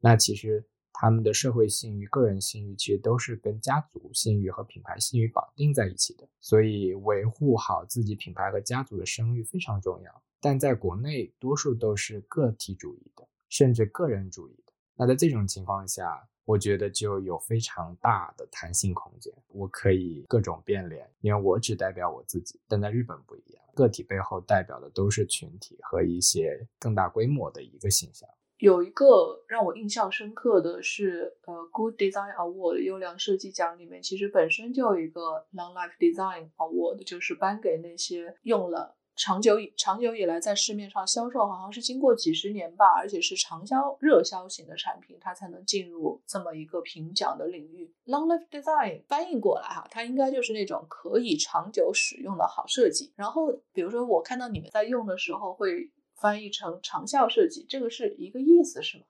[0.00, 10.22] 那其实他们的社会信誉、个人信誉其实都是跟家族信誉和品牌信誉绑定在一起的，所以维护好自己品牌和家族的声誉非常重要。
[10.40, 14.72] 但在国内，多数都是个体主义的，甚至个人主义的。
[14.96, 22.60] 那在这种情况下，我觉得就有非常大的弹性空间，我可以各种变脸，因为我只代表我自己。
[22.66, 28.28] 但在日本不一样，个体背后代表的都是群体和一些更大规模的一个形象。
[28.58, 38.96] 有一个让我印象深刻的是，呃，Good Design Award 优良设计奖里面，其实本身就有一个 Long Life Design Award，就是颁给那些用了。
[39.20, 47.92] 长久以长久以来，在市面上销售好像是经过几十年吧，而且是长销热销型的产品，它才能进入这么一个评奖的领域。
[48.06, 53.12] Long life design 翻译过来哈，它应该就是那种可以长久使用的好设计。
[53.16, 55.90] 然后，比如说我看到你们在用的时候会
[56.20, 59.04] 翻译成长效设计，这个是一个意思是吗？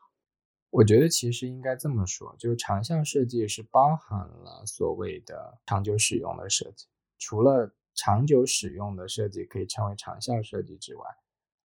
[0.70, 6.86] 我觉得其实应该这么说，就是长效设计是包含了所谓的长久使用的设计，
[7.18, 7.74] 除了。
[8.00, 11.04] 长久使用的设计可以称为长效设计之外，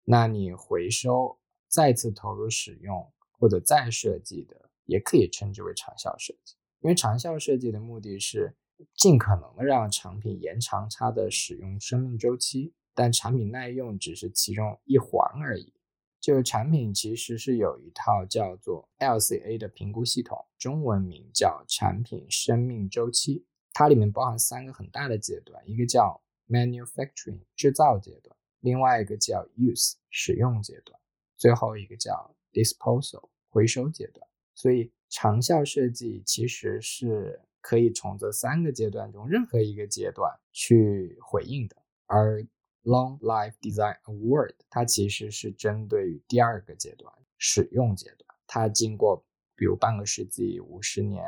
[0.04, 6.54] 那你回收、再次投入使用或者再设计的，也可以称之为长效设计。
[6.82, 8.56] 因为长效设计的目的是
[8.94, 15.72] 尽可能的让产品延长它的使用生命周期，但产品耐用只是其中一环而已。
[16.20, 23.46] 就产品其实是有一套叫做 LCA 的评估系统，中文名叫产品生命周期。
[23.72, 31.00] 它里面包含三个很大的阶段，一个叫 manufacturing 制造阶段，另外一个叫 use 使用阶段，
[31.38, 34.28] 最后一个叫 disposal 回收阶段。
[34.54, 42.46] 所以长效设计其实是可以从这三个阶段中任何一个阶段去回应的，而
[42.84, 49.24] long life design award 它其实是针对于第二个阶段使用阶段，它经过。
[49.56, 51.22] 比如半个世纪、五十年、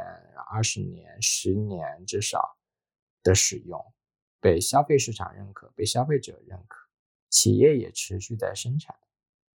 [0.51, 2.57] 二十年、十年至少
[3.23, 3.79] 的使用，
[4.41, 6.89] 被消费市场认可，被消费者认可，
[7.29, 8.97] 企业也持续在生产。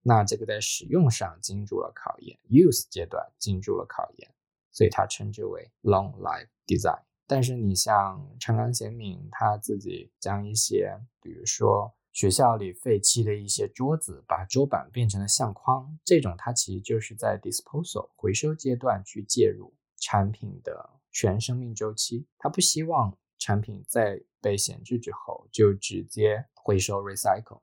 [0.03, 4.31] 那这个在使用上经住了考验，use 阶段经住了考验，
[4.69, 7.01] 所以它称之为 long life design。
[7.27, 11.93] 但是你像长冈贤敏他自己将一些，比如说。
[12.13, 27.61] 学校里废弃的一些桌子，把桌板变成了相框，这种它其实就是在 disposal 回收阶段去介入产品的全生命周期，他不希望产品在被闲置之后就直接回收 recycle，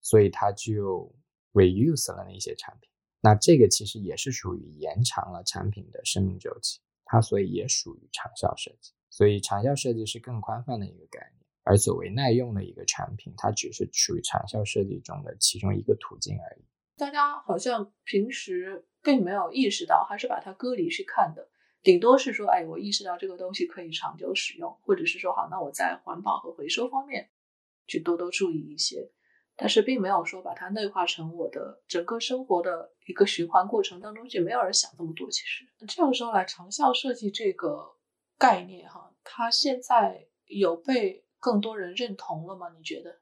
[0.00, 1.12] 所以他就
[1.52, 2.88] reuse 了那些产品。
[3.20, 8.92] 那这个其实也是属于延长了产品的生命周期，它所以也属于长效设计。
[9.10, 11.46] 所以长效设计是更宽泛的一个概念。
[11.62, 16.64] 而所谓耐用的一个产品，它只是属于长效设计中的其中一个途径而已。
[16.96, 21.50] 大家好像平时并没有意识到，还是把它割离去看的。
[21.82, 27.30] 顶多是说，哎，我意识到这个东西可以长久使用，或者是说，好，那我在环保和回收方面
[27.86, 29.10] 去多多注意一些。
[29.56, 35.30] 但是并没有说把它内化成我的整个生活的一个循环过程当中去，没有人想这么多。
[35.30, 37.95] 其实这样说来，长效设计这个
[38.38, 42.68] 概念哈，它现在有被更多人认同了吗？
[42.76, 43.20] 你觉得？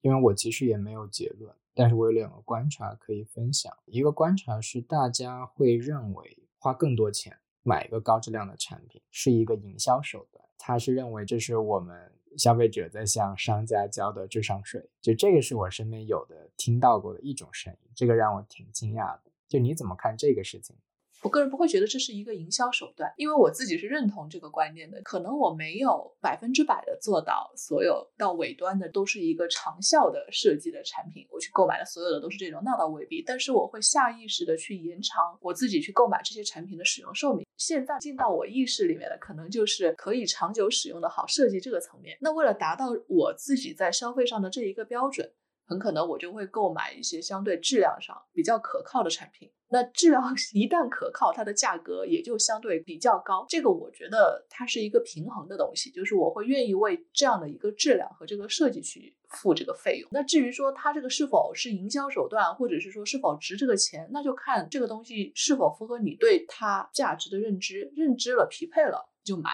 [0.00, 3.76] 因为我其实也没有结论，但是我有两个观察可以分享。
[3.86, 12.12] 一个观察是大家会认为花更多钱买一个高质量的产品是一个营销手段，他是认为这是我们。
[12.36, 19.32] 消费者在向商家交的智商税，就这个是我身边有的听到过的一种声音，这个让我挺惊讶的。
[19.48, 20.76] 就你怎么看这个事情？
[21.22, 25.00] 我个人不会觉得这是一个营销手段，因为我自己是认同这个观念的。
[25.02, 33.22] 可能我没有百分之百的做到所有到尾端的都是一个长效的设计的产品，我去购买的所有的都是这种，那倒未必。
[33.22, 37.46] 但是我会下意识的去延长我自己去购买这些产品的使用寿命。
[37.56, 42.16] 现在进到我意识里面的，可能就是可以长久使用的好设计这个层面。
[42.20, 45.32] 那为了达到我自己在消费上的这一个标准。
[45.66, 49.50] 很可能我就会购买一些相对质量上比较可靠的产品。
[49.68, 50.22] 那质量
[50.54, 53.44] 一旦可靠，它的价格也就相对比较高。
[53.48, 60.08] 这个我觉得它是一个平衡的东西，就是我会愿意为这样的一个质量和这个设计去付这个费用。
[60.12, 69.50] 那至于说它这个是否是营销手段，或者是说是否值这个钱，那就看这个东西是否符合你对它价值的认知，认知了匹配了就买。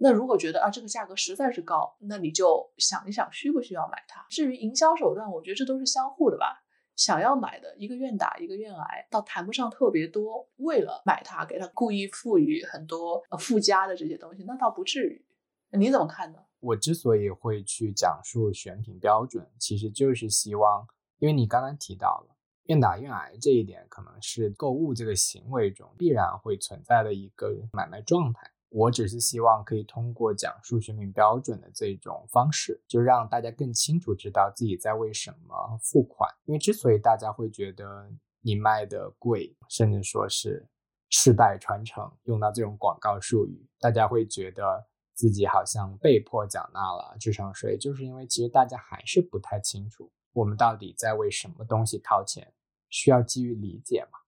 [0.00, 4.24] 那如果觉得啊这个价格实在是高，那你就想一想需不需要买它。
[4.30, 6.64] 至于营销手段，我觉得这都是相互的吧。
[6.94, 10.48] 想要买的一个愿打一个愿挨，倒谈不上特别多。
[10.56, 15.24] 为了买它，给它故意赋予很多附加的这些东西，那倒不至于。
[15.70, 16.38] 你怎么看呢？
[16.60, 20.86] 我之所以会去讲述选品标准，其实就是希望，
[21.18, 28.50] 因为你刚刚提到了愿打愿挨这一点，可能是购物这个行为中必然会存在的一个买卖状态。
[28.70, 36.28] 我只是希望可以通过讲述选品标准的这种方式，就让大家更清楚知道自己在为什么付款。
[36.44, 38.10] 因为之所以大家会觉得
[38.42, 40.68] 你卖的贵，甚至说是
[41.08, 52.52] 世代传承，用到这种广告术语，大家会觉得自己好像被迫缴纳了智商税，就是因为其实大家还是不太清楚我们到底在为什么东西掏钱，
[52.90, 54.18] 需要基于理解嘛。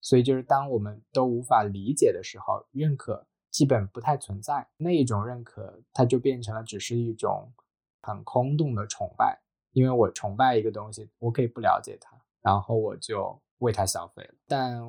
[0.00, 3.26] 所以就是当我们都无法理解的时候，认可。
[3.52, 7.52] 基本不太存在那一种认可，它就变成了只是一种
[8.00, 9.40] 很空洞的崇拜。
[9.72, 14.34] 因为我崇拜一个东西，我可以不了解它，然后我就为它消费了。
[14.46, 14.82] 但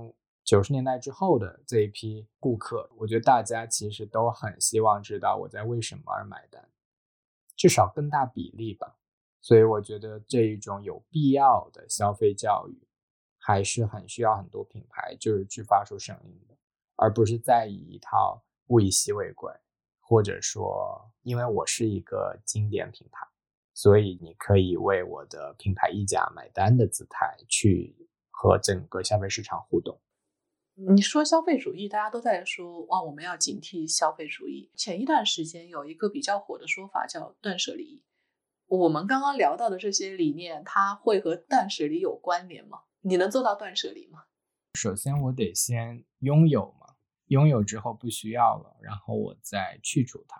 [0.44, 6.70] 九十年代之后的这一批顾客，我觉得大家其实都很希望知道我在为什么而买单，
[7.56, 8.98] 至少更大比例吧。
[9.42, 12.88] 所以我觉得这一种有必要的消费教育，
[13.38, 16.56] 还是很需要很多品牌就是去发出声音的，
[16.96, 18.42] 而不是在以一套。
[18.74, 19.54] 物以稀为贵，
[20.00, 23.24] 或者说，因为我是一个经典品牌，
[23.76, 27.96] 所以你可以为我的品牌溢价买单的姿态去
[28.32, 30.02] 和整个消费市场互动。
[30.74, 34.72] 你说消费主义，大家都在说哇，我们要警惕消费主义。
[34.76, 38.02] 前一段时间有一个比较火的说法叫断舍离。
[38.66, 42.80] 我们刚刚聊到的这些理念，它会和断舍离有关联吗？
[43.02, 44.24] 你能做到断舍离吗？
[44.74, 46.74] 首先，我得先拥有。
[47.34, 50.40] 拥有之后不需要了，然后我再去除它，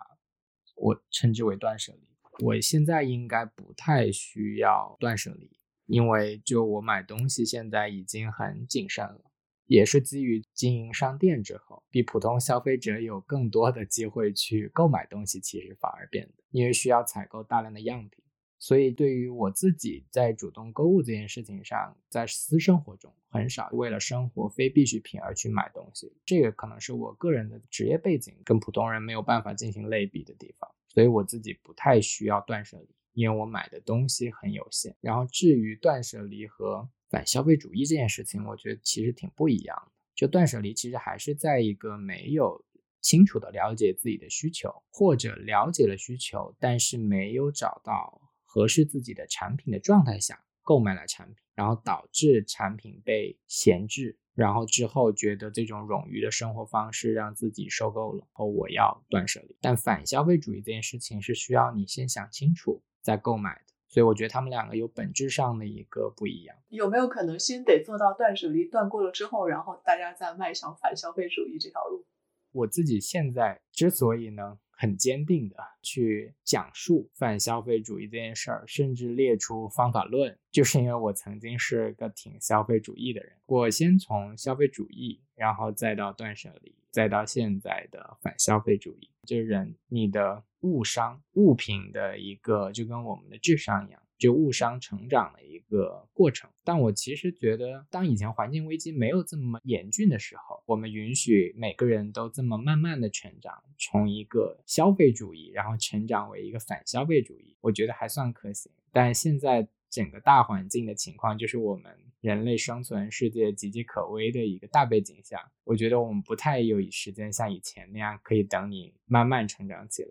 [0.76, 2.08] 我称之为断舍离。
[2.38, 5.50] 我现在应该不太需要断舍离，
[5.86, 9.20] 因为就我买东西现在已经很谨慎了，
[9.66, 18.23] 也是基于经营商店之后，比普通消费者有更多的机会去购买东西，其实反而变得，因为需要采购大量的样品。
[18.66, 26.10] 所以，对于我自己在主动购物这件事情上，在私生活中很少为了生活非必需品而去买东西。
[26.24, 30.70] 这个可能是我个人的职业背景跟普通人没有办法进行类比的地方。
[30.88, 34.96] 所以我自己不太需要断舍离，因为我买的东西很有限。
[35.02, 39.92] 然后，至于断舍离和反消费主义这件事情，我觉得其实挺不一样的。
[40.14, 42.64] 就断舍离其实还是在一个没有
[43.02, 48.22] 清楚的了解自己的需求，或者了解了需求，但是没有找到。
[48.54, 59.56] 合适自己的产品的状态下购买了产品，然后导致产品被闲置，然后之后觉得这种冗余的生活方式让自己受够了，后我要断舍离。
[59.60, 66.56] 但反消费主义这件事情是需要你先想清楚再购买的，所以我觉得他们两个有本质上的一个不一样。
[66.68, 72.06] 有没有可能先得做到断舍离，断过了之后，然后大家再迈向反消费主义这条路？
[72.52, 74.60] 我自己现在之所以呢？
[74.84, 83.32] 很坚定的去讲述反消费主义这件事儿，甚至列出方法论，就是因为我曾经是个挺消费主义的人。
[83.46, 89.08] 我先从消费主义，然后再到断舍离，再到现在的反消费主义。
[89.24, 96.50] 就是人，你的物商物品的一个，就跟我们的智商一样，就误伤成长的一个过程。
[96.62, 108.70] 但我其实觉得，当以前环境危机没有这么严峻的时候，我们允许每个人都这么慢慢的成长，从一个消费主义，然后成长为一个反消费主义，我觉得还算可行。
[108.92, 120.10] 但现在整个大环境的情况，就是我们人类生存世界岌岌可危的一个大背景下，我觉得我们不太有时间像以前那样可以等你慢慢成长起来。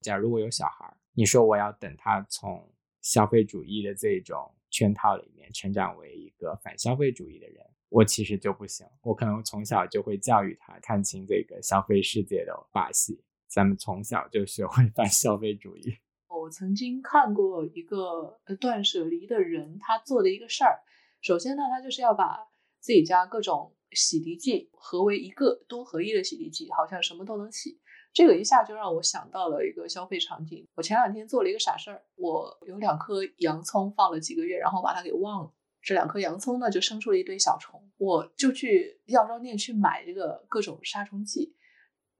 [0.00, 2.68] 假如我有小孩，你说我要等他从
[3.02, 8.86] 消费主义的这种圈套里面成长为一个反消费主义的人，我其实就不行。
[9.02, 13.22] 我可能从小就会教育他看清这个消费世界的把戏。
[13.48, 15.98] 咱们从小就学会反消费主义。
[16.26, 20.80] 我曾经看过一个断舍离的人，他做的一个事儿。
[21.20, 22.38] 首先呢，他就是要把
[22.80, 27.78] 自己家各种洗涤剂合为一个多合一的洗涤剂，好像什么都能洗。
[28.12, 30.68] 这个一下就让我想到了一个消费场景。
[30.74, 35.52] 我前两天做了一个傻事儿，我有两颗洋葱放了几个月，然后把它给忘了。
[35.80, 37.82] 这两颗洋葱呢，就生出了一堆小虫。
[37.96, 41.56] 我就去药妆店去买这个各种杀虫剂，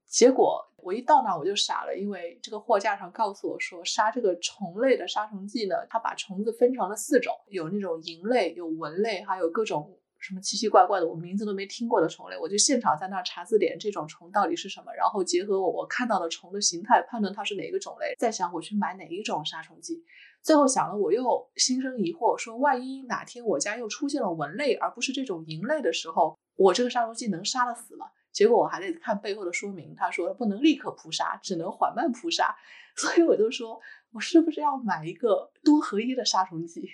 [0.07, 9.97] 结果我一到那我就傻了，因为这个货架上告诉我说，杀这个虫类的杀虫剂呢，它把虫子分成了四种，有那种蝇类，有蚊类，还有各种。
[10.23, 14.93] 什么奇奇怪怪的，我名字都没听过的虫类，我就现场在那儿查字典，这种虫到底是什么？
[14.93, 20.01] 然后结合我我看到的虫的形态，判断它是哪一个种类，再想我去买哪一种杀虫剂。
[20.41, 28.05] 最后想了，我又心生疑惑，说万一哪天我家又出现了蚊类，而不是这种蝇类的时候，我这个杀虫剂能杀得死吗？
[28.31, 32.55] 结果我还得看背后的说明，他说不能立刻扑杀，只能缓慢扑杀。
[32.95, 33.79] 所以我就说，
[34.11, 36.89] 我是不是要买一个多合一的杀虫剂？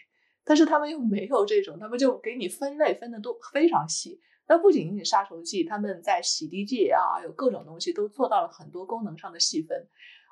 [0.49, 4.19] 但是他们又没有这种，他们就给你分类分的都非常细。
[4.47, 9.87] 那不仅仅是杀虫剂，他们在洗涤剂啊，有各种东西都做到了很多功能上的细分。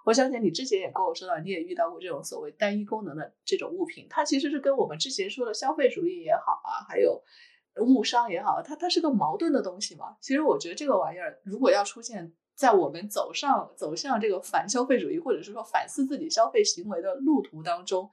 [0.08, 7.22] 我相信你之前也跟我说到，你也遇到过这种所谓单一功能的这种物品，它其实是跟我们之前说的消费主义也好啊，还有
[7.86, 10.18] 误伤也好，它它是个矛盾的东西嘛。
[10.20, 18.10] 其实我觉得这个玩意儿，如果要出现在我们走上走向这个反消费主义，或者是说反思自己消费行为的路途当中。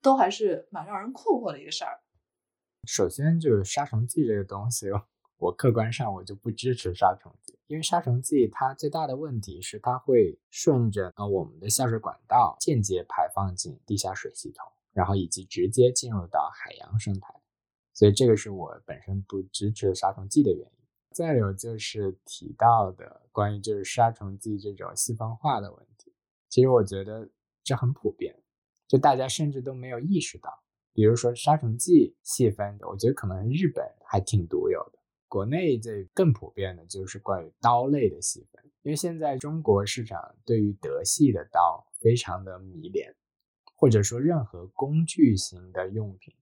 [0.00, 2.00] 都还是蛮让人困惑的一个事儿。
[2.84, 4.88] 首先就是杀虫剂这个东西，
[5.38, 17.34] 我客观上我就不支持杀虫剂，因为杀虫剂它最大的问题是它会顺着呃我们的下水管道间接排放进地下水系统，然后以及直接进入到海洋生态，
[17.92, 20.70] 所以这个是我本身不支持杀虫剂的原因。
[21.10, 26.14] 再有就是提到的关于就是杀虫剂这种细分化的问题，
[26.48, 27.28] 其实我觉得
[27.64, 28.34] 这很普遍。
[28.88, 30.50] 就大家甚至都没有意识到，
[30.92, 34.98] 比如说杀虫剂细分，我觉得可能日本还挺独有的。
[35.28, 43.12] 国内这更普遍的就是关于刀类的细分，因为现在中国市场对于德系的刀非常的迷恋，
[43.74, 46.32] 或者说任何工具型的用品，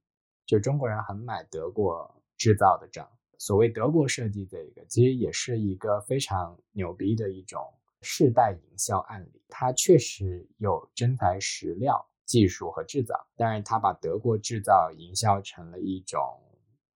[0.45, 3.09] 就中国人很买德国制造的账。
[3.39, 7.61] 所谓德国设计这个，其实也是一个非常牛逼的一种
[8.03, 12.07] 世代营销案例，它确实有真材实料。
[12.25, 16.21] 技术和制造，但是他把德国制造营销成了一种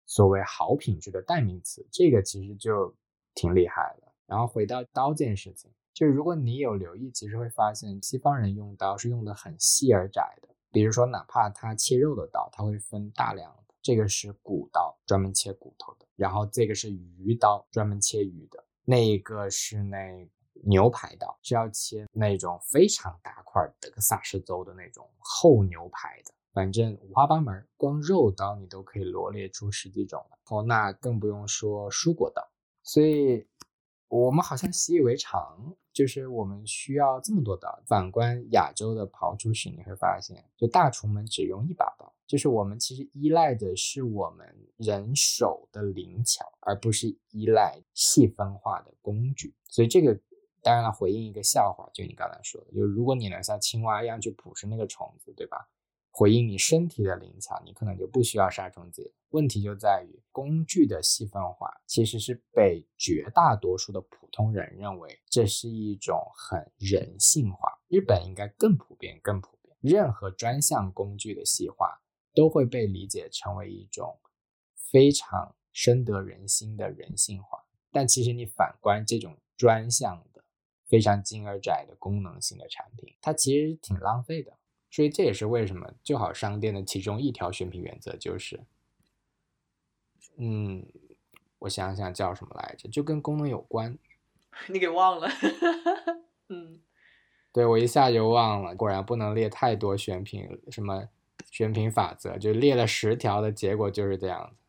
[0.05, 2.95] 所谓好品质的代名词，这个其实就
[3.33, 4.13] 挺厉害了。
[4.27, 10.49] 然后回到刀这件事情，就是如果你有留意，其实会发现西方人用刀是用的很细而窄的。
[10.71, 20.29] 比如说，哪怕他切肉的刀，他会分大量的，这个是骨刀，专门切骨头的；然后这个是鱼刀，专门切鱼的；那一个是那。
[20.63, 30.37] 牛排刀是要切那种非常大块德克萨斯州的那种厚牛排的，反正五花八门，光肉刀你都可以罗列出十几种了。
[30.49, 32.41] 哦，那更不用说蔬果刀。
[32.81, 33.45] 所以，
[34.07, 37.83] 我们好像习以为常，就是我们需要这么多刀。
[37.85, 44.47] 反观亚洲的刨出史，你会发现，就大厨们只用一把刀，就是我们其实依赖的是我们
[44.77, 49.53] 人手的灵巧，而不是依赖细分化的工具。
[49.67, 50.19] 所以这个。
[50.65, 55.69] 当然了，回应一个笑话，就你刚才说的，就是如果你能像青蛙一样去捕食那个虫子，对吧？
[56.09, 59.13] 回应你身体的灵巧，你可能就不需要杀虫剂。
[59.29, 67.71] 问题就在于工具的细分化，其实是被绝大多数的普通人认为这是一种很人性化。
[67.87, 69.77] 日本应该更普遍，更普遍。
[69.81, 72.01] 任何专项工具的细化
[72.33, 74.17] 都会被理解成为一种
[74.91, 77.63] 非常深得人心的人性化。
[77.91, 80.25] 但其实你反观这种专项。
[80.85, 84.57] 非常精而窄的功能性的产品，它其实挺浪费的。
[84.91, 88.63] 所以这也是为什么就好商店的其中一条选品原则就是，
[90.37, 90.85] 嗯，
[91.59, 93.97] 我想想叫什么来着，就跟功能有关。
[94.69, 95.27] 你给忘了？
[96.47, 96.79] 嗯，
[97.51, 98.73] 对我一下就忘了。
[98.73, 101.09] 果然不能列太多选品，什么
[101.51, 104.64] 选品法则，就列了十条的结果就是这样子。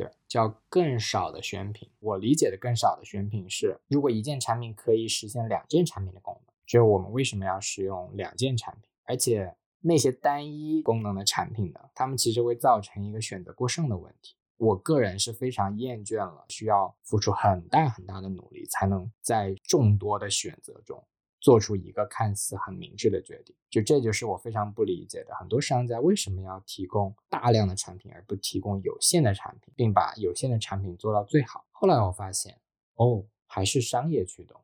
[0.00, 1.90] 对，叫更少的选品。
[1.98, 8.90] 我理解的更少的选品是，如果一件产品可以实现两件产品的功能，就我们为什么要使用两件产品？
[9.04, 14.36] 而且那些单一功能的产品呢，它们其实会造成一个选择过剩的问题。
[14.56, 21.02] 我个人是非常厌倦了，需要付出很大很大的努力，才能在众多的选择中
[21.40, 23.56] 做出一个看似很明智的决定。
[23.68, 31.64] 就这就是我非常不理解的，很多商家为什么要提供大量的产品，而不提供有限的产品，并把有限的产品做到最好？
[31.70, 32.60] 后来我发现，
[32.94, 34.60] 哦，还是商业驱动。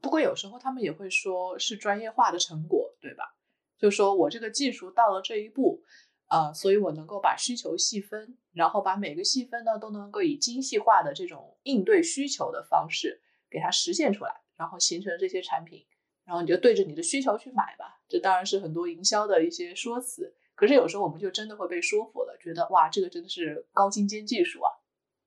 [0.00, 3.36] 不过有时候他们也会说是专业化的成果，对吧？
[3.78, 5.82] 就说我这个技术到了这一步。
[6.26, 15.84] 啊，所以我能够把需求细分，然后把每个细分呢都能够以精细化的这种应对需求的方式给它实现出来，然后形成这些产品，
[16.24, 18.00] 然后你就对着你的需求去买吧。
[18.08, 24.70] 这当然是很多营销的一些说辞，可是有时候我们就真的会被说服了，觉得哇，这个真的是高精尖技术啊，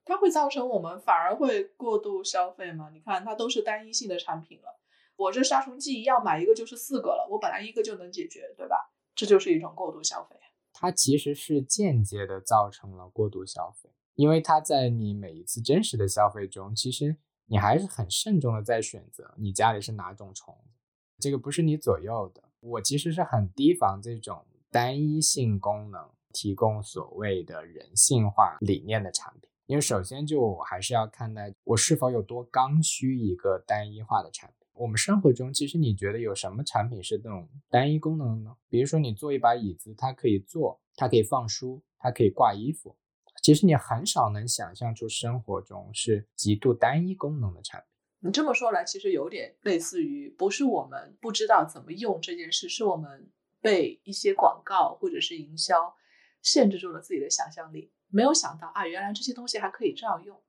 [0.05, 2.89] 它会造成我们反而会过度消费吗？
[2.93, 4.79] 你看它都是单一性的产品了，
[5.15, 8.91] 我这杀虫剂要买一个就是四个了，我本来一个就能解决，对吧？
[9.15, 10.35] 这就是一种过度消费。
[10.73, 17.15] 它其实是间接的造成了过度消费，因为它在你每一次真实的消费中，其实
[17.45, 20.74] 你还是很慎重的在选择你家里是哪种虫子，
[21.19, 22.43] 这个不是你左右的。
[22.59, 34.67] 我其实是很提防这种单一性功能提供所谓的人性化理念的产品，因为首先就我还是要看待我是否有多刚需一个单一化的产品。
[34.73, 38.57] 我们生活中，其实你觉得有什么产品是这种单一功能呢？
[38.67, 42.97] 比如说，你做一把椅子，它可以坐，它可以放书，它可以挂衣服。
[43.41, 47.94] 其实你很少能想象出生活中是极度单一功能的产品。
[48.25, 53.29] 你这么说来，其实有点类似于，不是我们不知道怎么用这件事，是我们
[53.61, 55.95] 被一些广告或者是营销
[56.41, 60.41] 限制住了自己的想象力，没有想到啊，原来这些东西还可以这样用。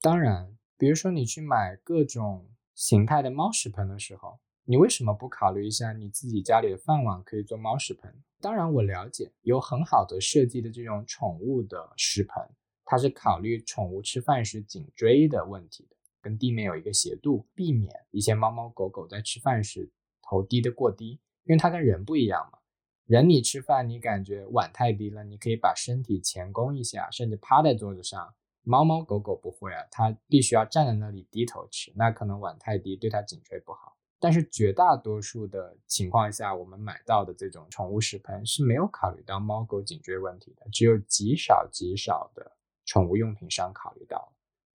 [0.00, 2.48] 当然，比如说你去买各种。
[2.74, 8.10] 形态的猫屎盆的时候，你为什么不考虑一下你自己家里的饭碗可以做猫屎盆？
[8.40, 12.42] 当然，我了解有很好的设计的这种宠物的食盆，
[12.86, 15.86] 它是考虑宠物吃饭时颈椎的问题，
[16.22, 19.90] 跟地面有一个斜度，避免一些猫猫狗狗在吃饭时
[20.22, 22.58] 头低的过低，因为它跟人不一样嘛。
[23.06, 28.32] 人你吃饭，你感觉碗太低了，你可以把身体前弓一下，甚至趴在桌子上。
[28.64, 33.96] 猫猫狗狗不会啊，它必须要站在那里低头吃，那可能碗太低，对它颈椎不好。
[34.20, 42.52] 但是绝大多数的情况下，我们买到的这种宠物食盆是没有考虑到猫狗颈椎问题的，只有极少极少的
[42.84, 44.32] 宠物用品商考虑到。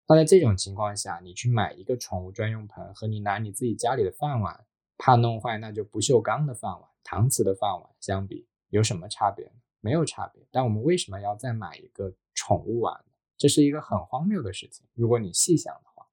[0.08, 4.66] 那在这种情况下，你去买一个宠物专用盆，和你拿你自己家里的饭碗，
[4.98, 9.54] 怕弄坏那就不锈钢的饭碗、搪瓷的饭碗相比，有什么差别呢？
[9.82, 10.48] 没有差别。
[10.50, 13.04] 但我们为什么要再买一个宠物碗？
[13.38, 14.86] 这是一个很荒谬的事情。
[14.94, 16.08] 如果你细想的话，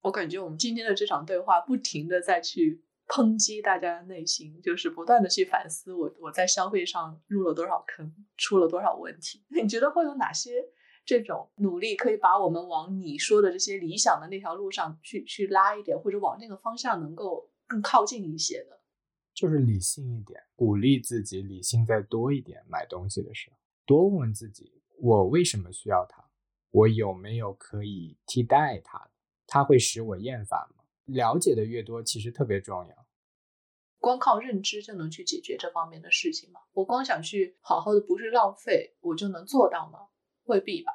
[0.00, 9.44] 我感觉我们今天的这场对话不停的在去抨击大家的内心，就是不断的去反思我我在消费上入了多少坑，出了多少问题。
[9.54, 10.64] 你觉得会有哪些
[11.08, 18.78] 这种努力可以把我们往你说的这些理想的那条路上去去拉一点，或者往那个方向能够更靠近一些的？
[19.32, 22.62] 就是理性一点，鼓励自己理性再多一点。
[22.68, 23.56] 买东西的时候，
[23.86, 26.22] 多问问自己：我为什么需要它？
[26.72, 29.10] 我有没有可以替代它的？
[29.46, 30.84] 它会使我厌烦吗？
[31.06, 33.06] 了解的越多，其实特别重要。
[33.98, 36.60] 光靠认知就能去解决这方面的事情吗？
[36.74, 40.00] 我光想去好好的，不是浪费，我就能做到吗？
[40.44, 40.92] 未必吧。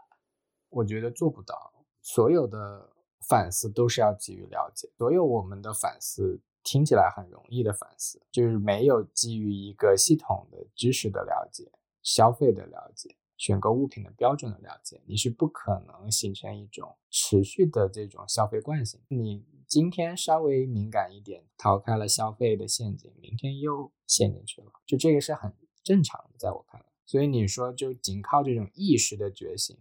[0.73, 1.73] 我觉得做不到。
[2.01, 2.89] 所有的
[3.27, 4.89] 反思都是要基于了解。
[4.97, 11.71] 所有我们的反思听起来很容易的反思，就是没有基于一个系统的知识的了解、
[12.01, 13.15] 消费的了解。
[13.35, 19.01] 选购物品的标准的了解，你是不可能形成一种持续的这种消费惯性。
[19.09, 25.51] 你今天稍微敏感一点，逃开了消费的陷阱，明天又陷进去了，就这个是很
[25.83, 26.85] 正常的，在我看来。
[27.05, 29.77] 所以你说就仅靠这种意识的觉醒，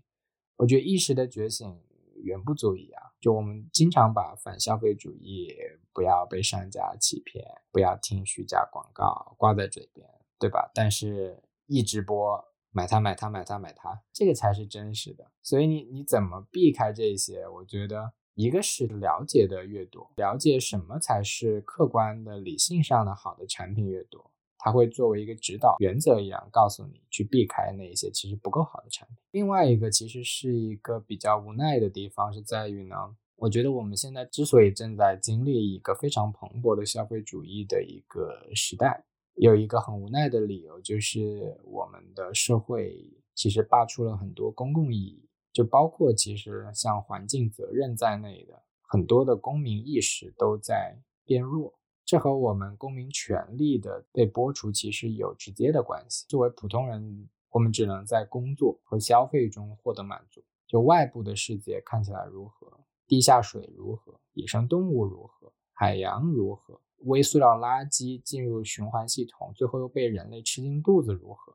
[0.62, 1.76] 我觉得意识的觉醒
[2.22, 3.02] 远不足以啊。
[3.20, 5.52] 就我们经常把反消费主义，
[5.92, 10.08] 不要被商家欺骗，不要听虚假广告挂在嘴边，
[10.38, 10.70] 对吧？
[10.72, 12.44] 但是一直播。
[12.74, 15.30] 买它，买它，买它，买它，这个才是真实的。
[15.42, 17.46] 所以你你怎么避开这些？
[17.46, 29.18] 我觉得一个是了解的越多，了解什么才是客观的、理性上的好的产品越多，它会作为一个指导原则一样，告诉你去避开那些其实不够好的产品。
[29.32, 32.94] 另外一个其实是一个比较无奈的地方，是在于呢，
[33.36, 39.04] 我觉得我们现在之所以正在经历一个非常蓬勃的消费主义的一个时代。
[39.36, 51.72] 有一个很无奈的理由，就是我们的社会其实扒出了很多公共意义，就包括其实像环境责任在内的很多的公民意识都在变弱。
[52.04, 56.26] 这和我们公民权利的被剥除其实有直接的关系。
[56.28, 60.42] 作为普通人，我们只能在工作和消费中获得满足。
[60.66, 71.54] 就外部的世界看起来如何，地下水如何，野生动物如何，海洋如何，微塑料垃圾进入循环系统，最后又被人类吃进肚子如何，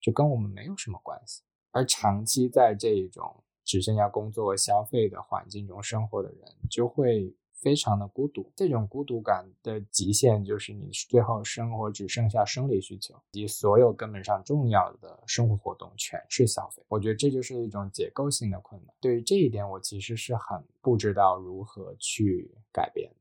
[0.00, 1.42] 就跟我们没有什么关系。
[1.70, 7.32] 而长期在这一种只剩下工作和消费的环境中生活的人，就会。
[7.56, 16.82] 非常的孤独，这种孤独感的极限就是你最后生活只剩下生理需求，以及所有根本上重要的生活活动全是消费。
[16.88, 18.94] 我觉得这就是一种结构性的困难。
[19.00, 23.16] 对于这一点，我其实是很不知道如何去改变的。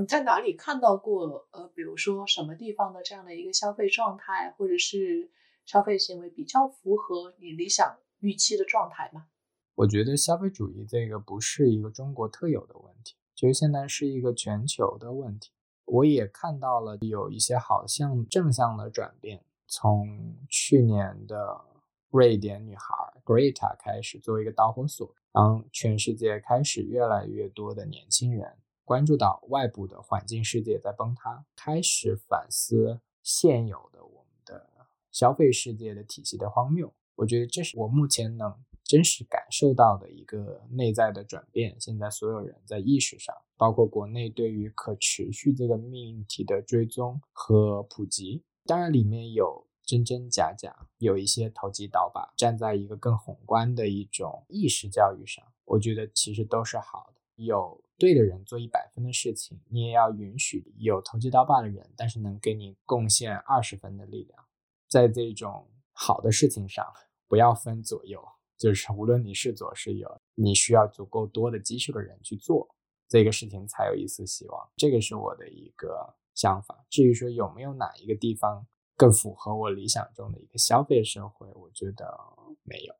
[0.00, 1.48] 你在哪里看到过？
[1.52, 5.30] 呃，比如说什么地方的这样的一个消费状态，或者是
[5.64, 9.26] 消费行为比较符合你理想预期的状态吗？
[9.74, 13.14] 我觉得消费主义这个不是一个中国特有的问题。
[13.36, 15.50] 其实现在是一个全球的问题，
[15.84, 19.44] 我也看到了有一些好像正向的转变。
[19.66, 21.60] 从去年的
[22.08, 22.94] 瑞典女孩
[23.26, 28.56] Greta 开始，作为一个导火索，让全世界开始越来越多的年轻人
[28.86, 34.66] 关注到外部的环境世界在崩塌，开始反思现有的我们的
[35.12, 36.90] 消费世界的体系的荒谬。
[37.16, 38.56] 我觉得这是我目前能。
[38.86, 41.76] 真实感受到的一个内在的转变。
[41.80, 52.32] 现在所有人在意识上，包括国内对于可持续这个命题的追踪和普及，当然里面有真真假假，有一些投机倒把。
[52.36, 57.20] 站在一个更宏观的一种意识教育上，我觉得其实都是好的。
[57.36, 64.44] 有对的人做一百分的事情，你也要允许有投机倒把的人，但是能给你贡献二十分的力量。
[64.88, 66.86] 在这种好的事情上，
[67.28, 68.22] 不要分左右。
[68.58, 72.68] 就是无论你是左是右，你需要足够多的基数的人去做
[73.08, 74.70] 这个事情，才有一丝希望。
[74.76, 76.84] 这个是我的一个想法。
[76.88, 82.18] 至于说有没有哪一个地方更符合我理想中的一个消费社会，我觉得
[82.62, 82.94] 没有。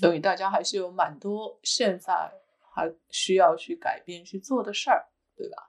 [0.00, 2.32] 等于大家还是有蛮多现在
[2.72, 5.67] 还需要去改变去做的事儿，对吧？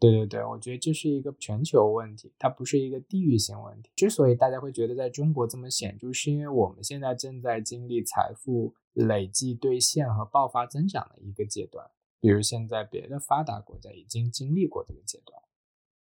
[0.00, 3.90] 对对对，我觉得这是一个全球问题，它不是一个地域性问题。
[3.96, 11.84] 之所以大家会觉得在中国这么显著，是因为我们现在正在经历财富累计兑现和爆发增长的一个阶段。
[12.20, 15.40] 比如现在别的发达国家已经经历过这个阶段，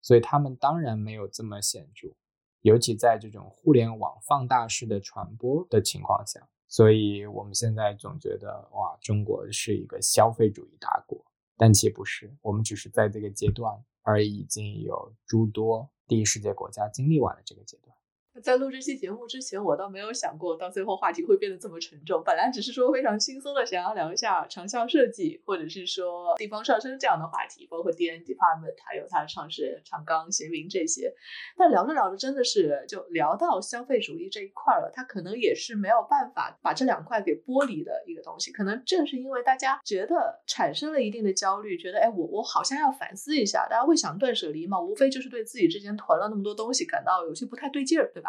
[0.01, 2.09] 所以他们当然没有这么显著。
[2.61, 11.23] 尤其在这种互联网放大式的传播的情况下，所以我们现在总觉得哇，中国是一个消费主义大国。
[11.57, 17.96] 但其不是，我们只是在这个阶段，而已经有诸多第一世界国家经历完了这个阶段。
[18.43, 22.21] 在录这期节目之前，我倒没有想过到最后话题会变得这么沉重。
[22.23, 31.13] 本来只是说非常轻松的想要聊一下长效设计，或者是说地方上升这样的话题，包括 D N Department 还有它的创始人长冈贤明这些。
[31.57, 34.91] 但聊着聊着，真的是就聊到消费主义这一块了。
[34.93, 38.51] 它可能也是没有办法把这两块给剥离的一个东西。
[38.51, 43.67] 可能正是因为大家觉得产生了一定的焦虑，觉得哎，我我好像要反思一下。
[43.69, 44.79] 大家会想断舍离嘛？
[44.79, 48.26] 无非就是对自己之前囤了那么多东西感到有些不太对劲儿，对吧？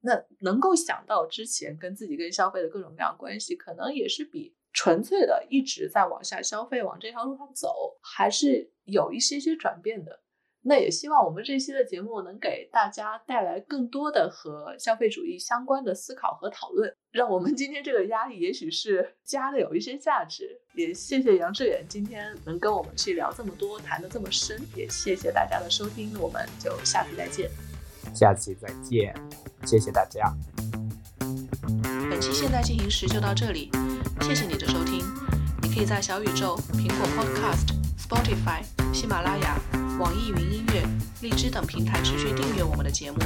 [0.00, 10.20] 那能够想到之前跟自己跟消费的各种各样关系，可能也是比纯粹的一直在往下消费往这条路上走，还是有一些些转变的。
[10.62, 20.60] 那也希望我们这期的节目能给大家带来更多的和消费主义相关的思考和讨论，让我们今天这个压力也许是加的有一些价值。
[20.74, 27.69] 也谢谢杨志远今天能跟我们去聊这么多，谈的这么深，也谢谢大家的收听，我们就下次再见。
[28.14, 29.14] 下期再见，
[29.64, 30.32] 谢谢大家。
[32.10, 33.70] 本期现在进行时就到这里，
[34.22, 35.04] 谢谢你的收听。
[35.62, 39.58] 你可以在小宇宙、苹果 Podcast、Spotify、喜马拉雅、
[39.98, 40.82] 网易云音乐、
[41.20, 43.18] 荔枝等平台持续订阅我们的节目。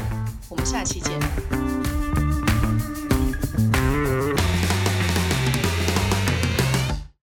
[0.49, 2.24] 我们下期见。